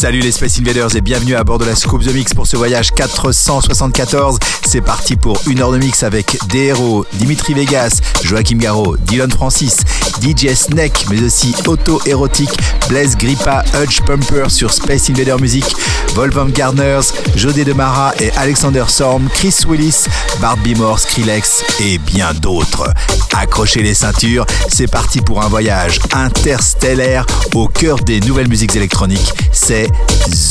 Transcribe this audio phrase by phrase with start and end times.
[0.00, 2.56] Salut les Space Invaders et bienvenue à bord de la Scoop The Mix pour ce
[2.56, 4.38] voyage 474.
[4.66, 9.30] C'est parti pour une heure de mix avec des héros, Dimitri Vegas, Joachim Garraud, Dylan
[9.30, 9.76] Francis,
[10.22, 12.48] DJ Snake, mais aussi Auto Érotique,
[12.88, 15.66] Blaise Grippa, Hutch Pumper sur Space Invader Music,
[16.14, 20.04] Wolfgang Garners, Jodé Demara et Alexander Sorm, Chris Willis,
[20.40, 22.92] Barbie Moore, Skrillex et bien d'autres.
[23.36, 27.24] Accrochez les ceintures, c'est parti pour un voyage interstellaire
[27.54, 29.32] au cœur des nouvelles musiques électroniques.
[29.52, 29.88] C'est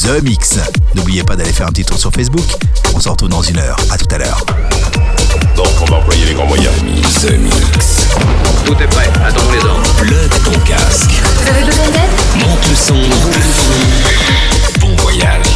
[0.03, 0.59] The Mix.
[0.95, 2.45] N'oubliez pas d'aller faire un petit tour sur Facebook.
[2.95, 3.77] On se retrouve dans une heure.
[3.91, 4.43] À tout à l'heure.
[5.55, 6.73] Donc, on va employer les grands moyens.
[7.21, 8.07] The Mix.
[8.65, 9.93] Tout est prêt, attendons les ordres.
[9.97, 11.11] Plug ton casque.
[11.41, 12.47] Vous avez besoin d'aide?
[12.47, 12.95] Monte le son.
[14.79, 15.48] Bon voyage.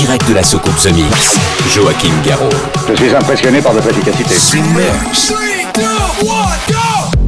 [0.00, 1.36] Direct de la soucoupe The Mix.
[1.74, 2.48] Joachim Garraud.
[2.88, 4.34] Je suis impressionné par votre efficacité.
[5.74, 7.19] get down low.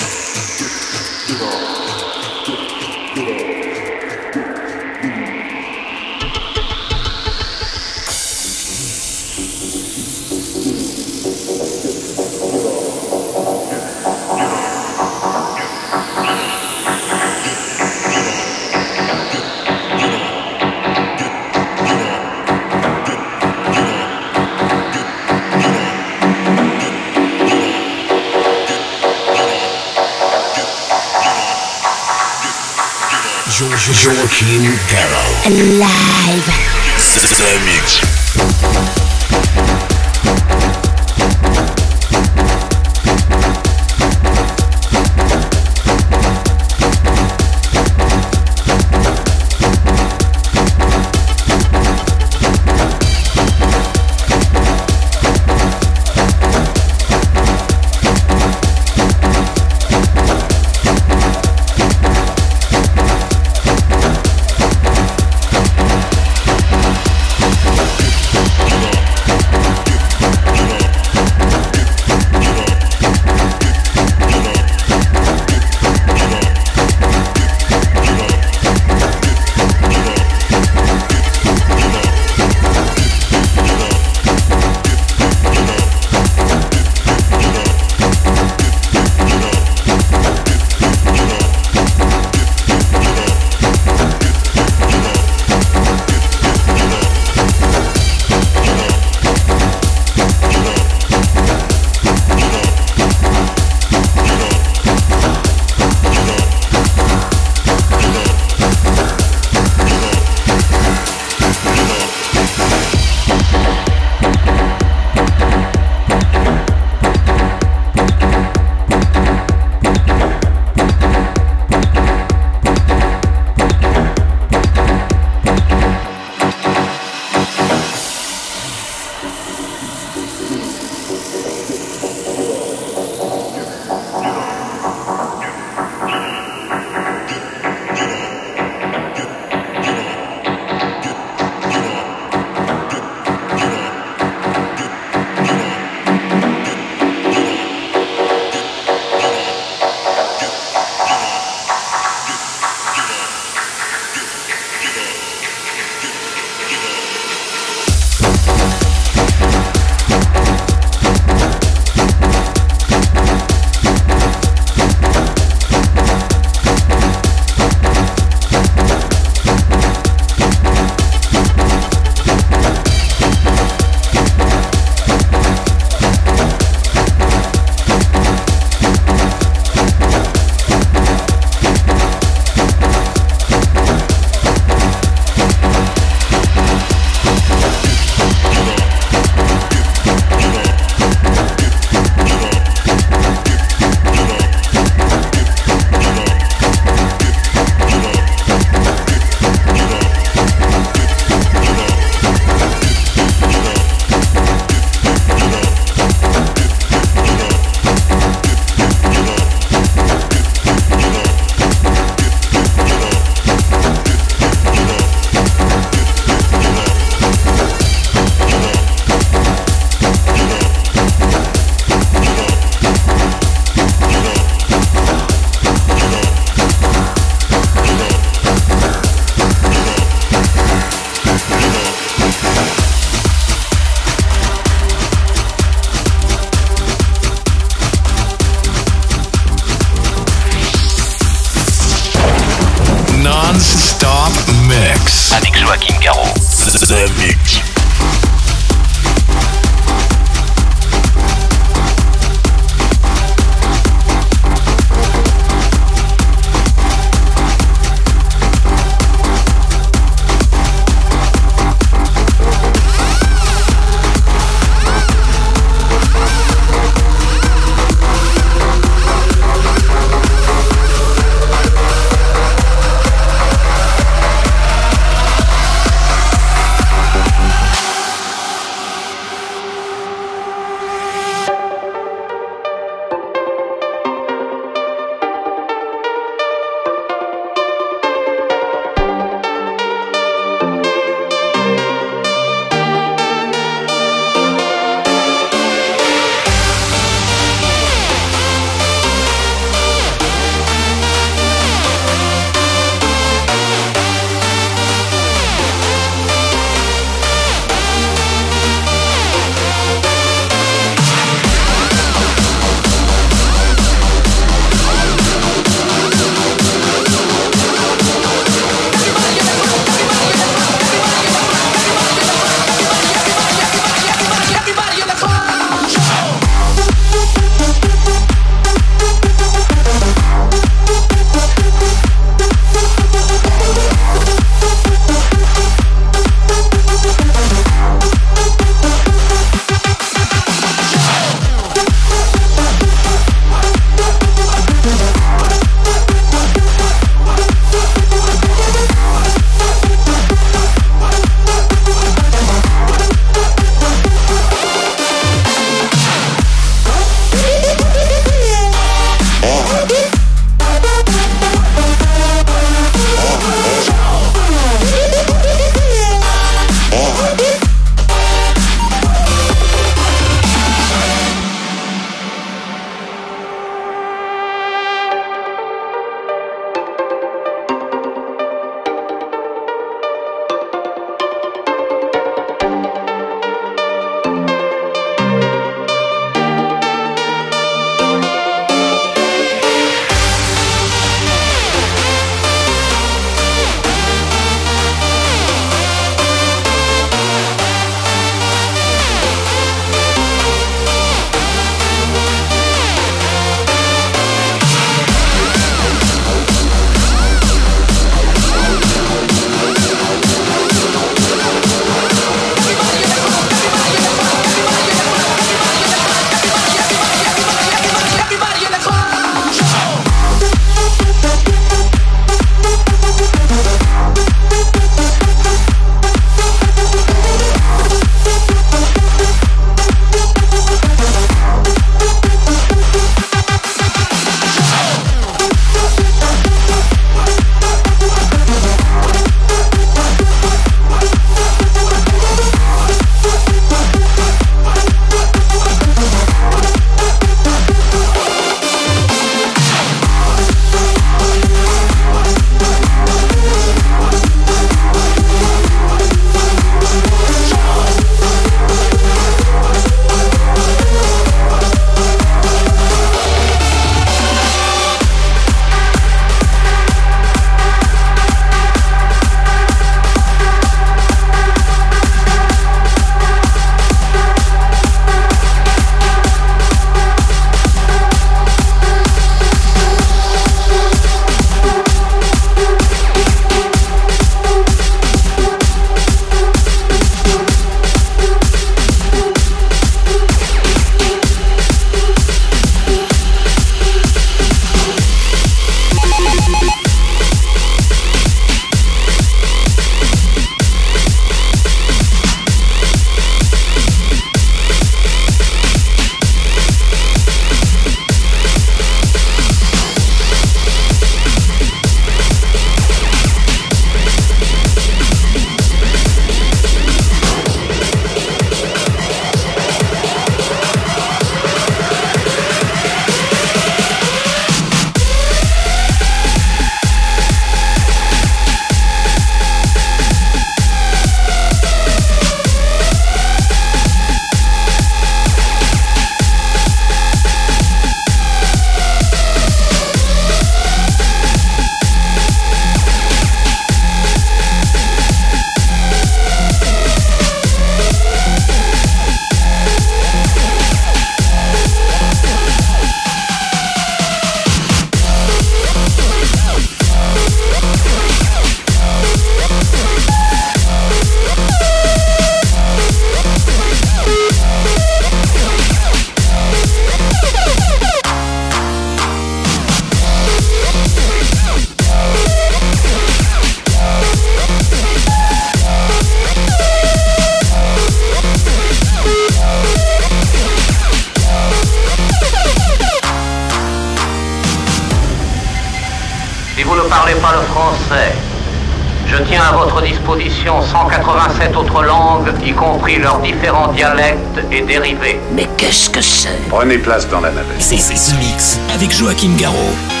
[595.33, 596.47] Mais qu'est-ce que c'est?
[596.47, 597.59] Prenez place dans la navette.
[597.59, 600.00] C'est The Mix avec Joachim Garraud.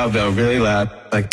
[0.00, 1.28] Cowbell really loud, like.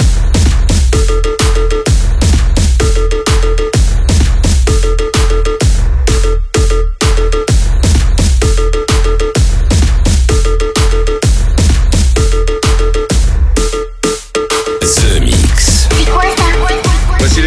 [14.82, 15.88] The Mix.
[16.12, 17.42] Voici.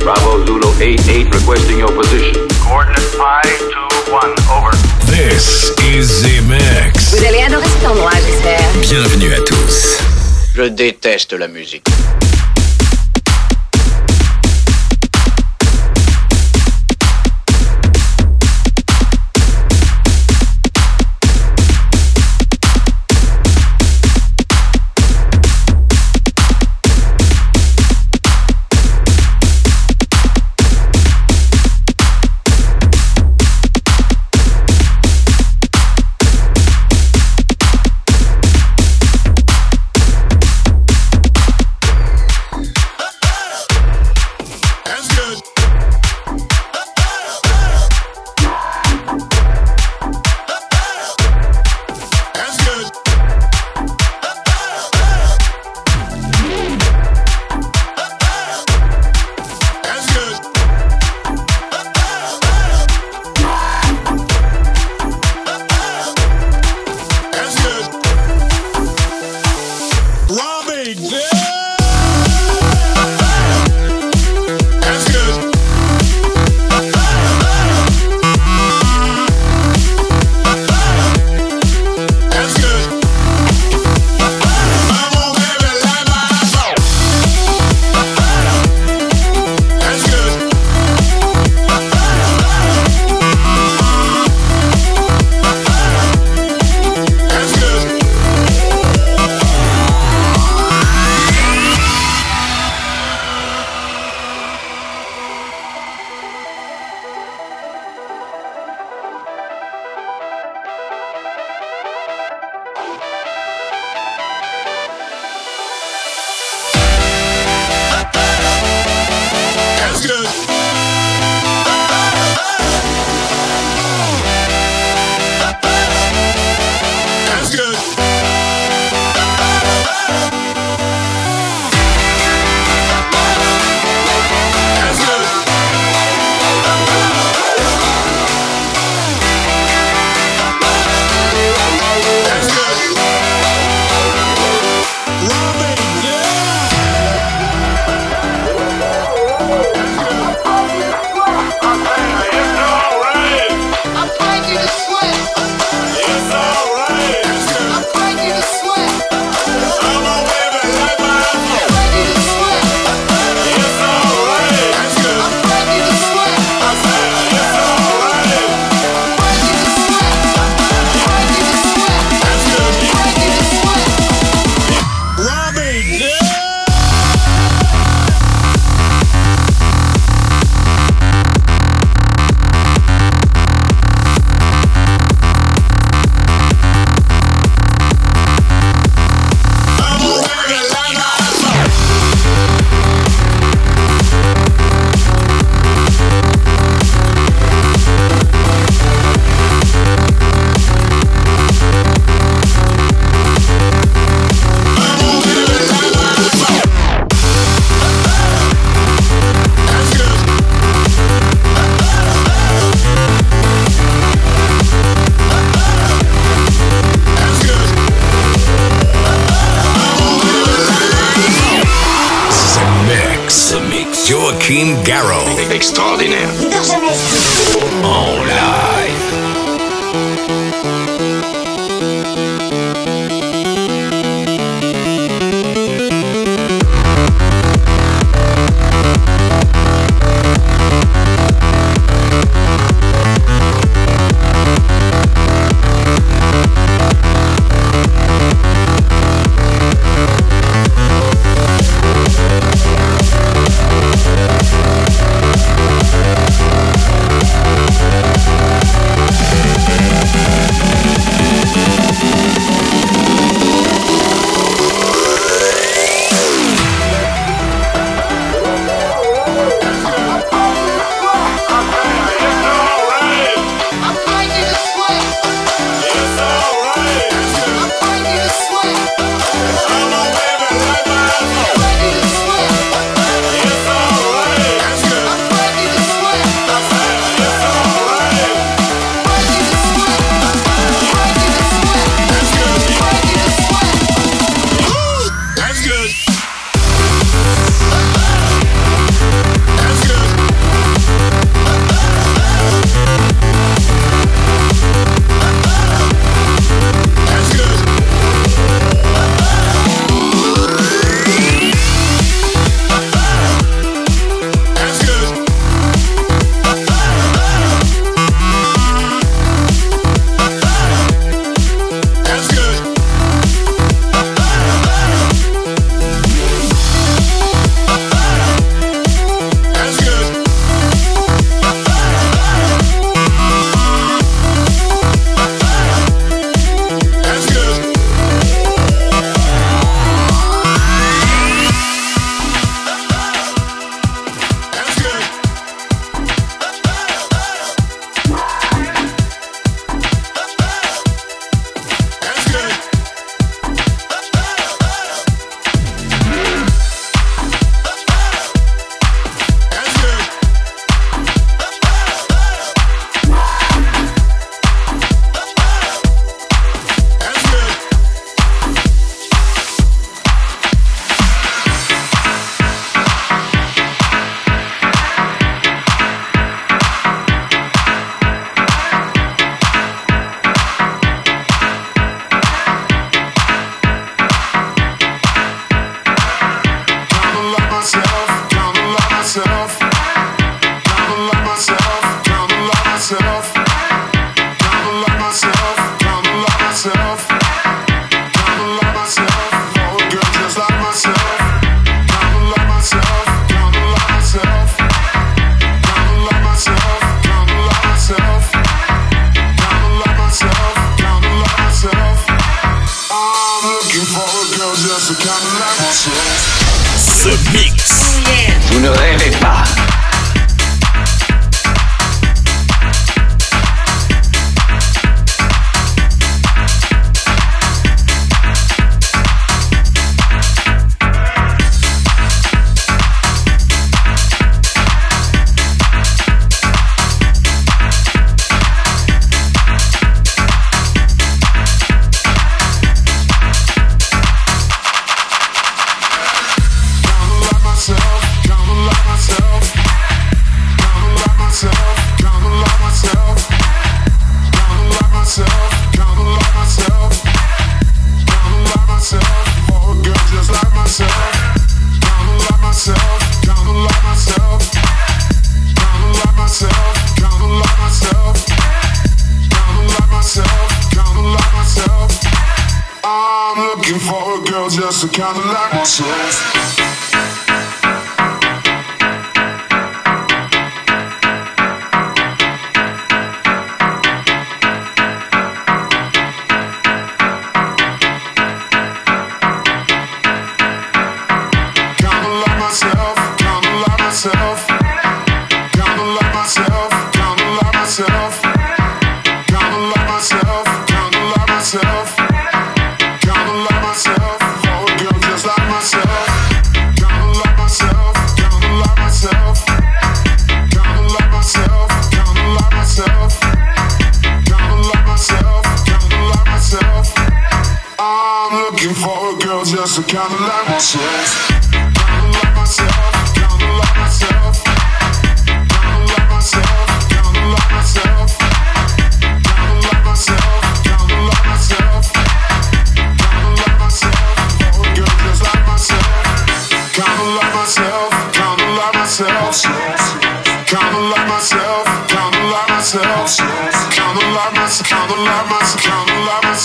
[0.00, 2.34] Bravo Zulu 88 requesting your position.
[2.64, 4.74] Coordinates pi 2 1 over.
[5.06, 7.14] This is The Mix.
[7.14, 8.58] Vous allez adorer cet endroit, j'espère.
[8.82, 9.47] Bienvenue à tous.
[10.58, 11.86] Je déteste la musique.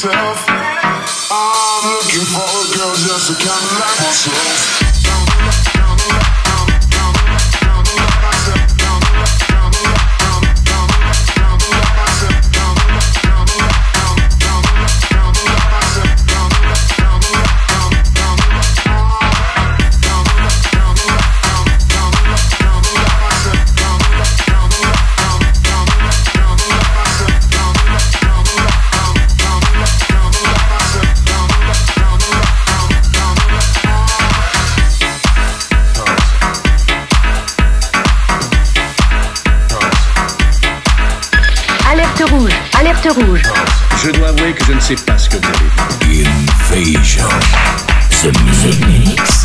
[0.03, 0.45] myself.
[1.31, 4.82] I'm looking for a girl just to kind of like myself.
[43.05, 46.25] Je dois avouer que je ne sais pas ce que vous avez dit.
[46.71, 47.27] Invasion.
[48.09, 48.31] The
[48.87, 49.42] Mix.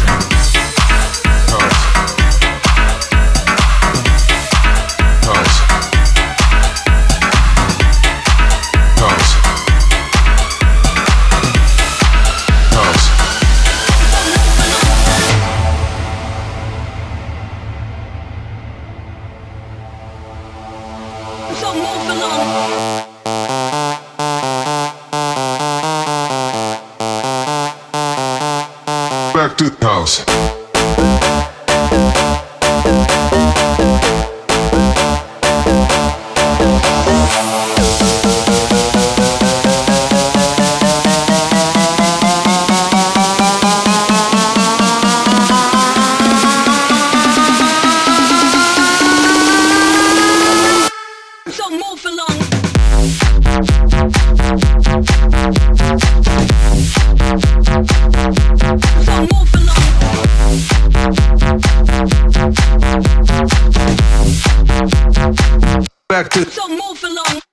[66.09, 66.45] Back to.
[66.51, 67.48] So move along.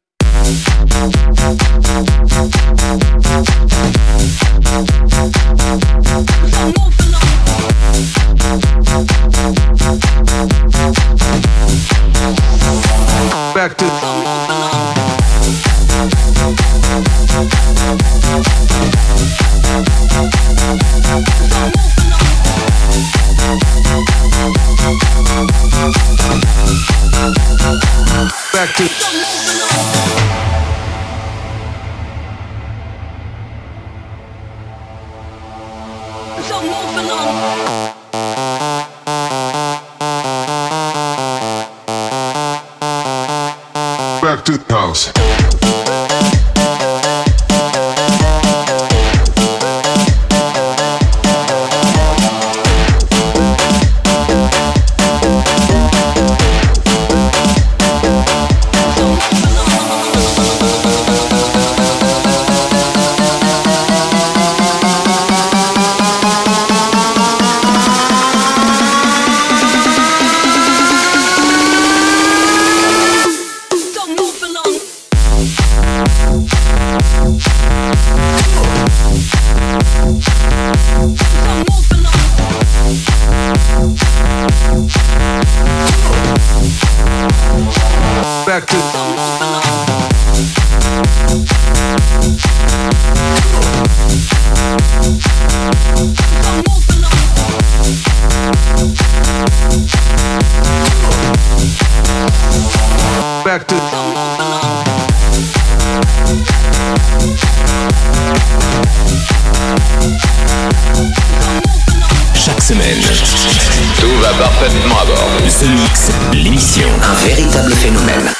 [114.65, 115.29] Parfaitement à bord.
[115.47, 116.87] The Mix, l'émission.
[117.03, 118.33] Un véritable phénomène.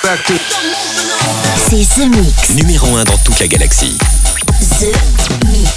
[1.69, 2.49] C'est The Mix.
[2.55, 3.95] Numéro 1 dans toute la galaxie.
[4.79, 5.69] The Mix.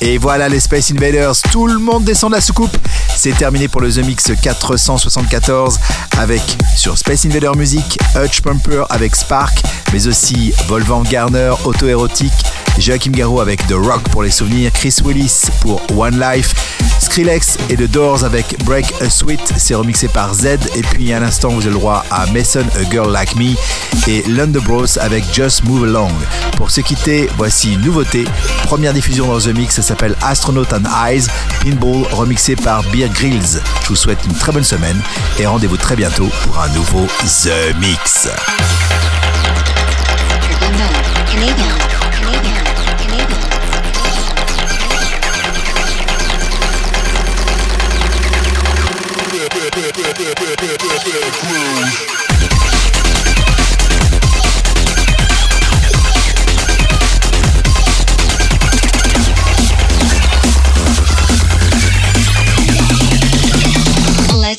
[0.00, 2.76] Et voilà les Space Invaders, tout le monde descend de la soucoupe.
[3.14, 5.78] C'est terminé pour le The Mix 474
[6.18, 6.42] avec
[6.74, 12.32] sur Space Invader Music, Hutch Pumper avec Spark, mais aussi Volvan Garner, Auto Érotique,
[12.78, 16.54] Joachim Garraud avec The Rock pour les souvenirs, Chris Willis pour One Life,
[16.98, 20.46] Skrillex et The Doors avec Break a Sweet, c'est remixé par Z.
[20.74, 23.54] Et puis à l'instant, vous avez le droit à Mason, A Girl Like Me
[24.08, 26.12] et London Bros avec Just Move Along.
[26.56, 28.24] Pour se quitter, voici une nouveauté.
[28.64, 31.26] Première diffusion dans The Mix, ça s'appelle Astronaut and Eyes,
[31.62, 33.60] Pinball remixé par Beer Grills.
[33.82, 35.00] Je vous souhaite une très bonne semaine
[35.38, 38.28] et rendez-vous très bientôt pour un nouveau The Mix.
[49.96, 50.12] Let's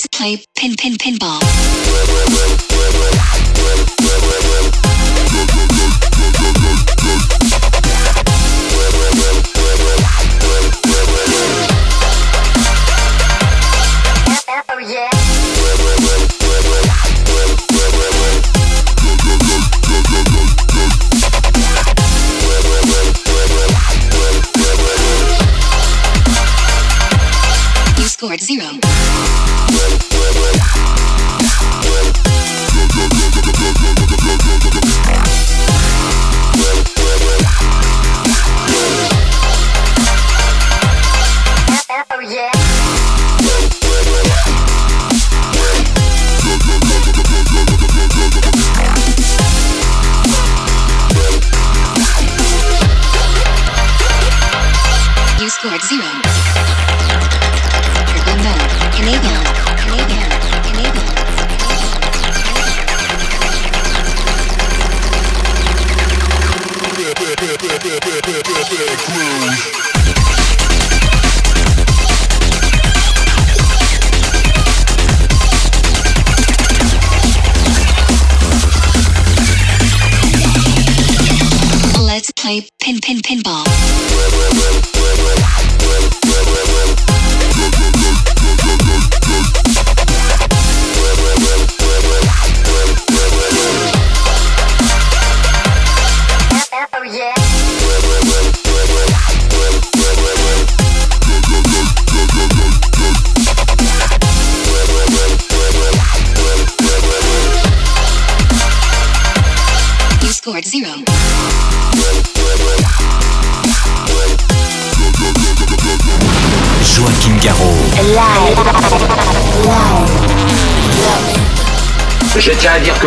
[0.07, 1.41] play pin pin pinball.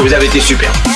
[0.08, 0.87] Vous avez été super.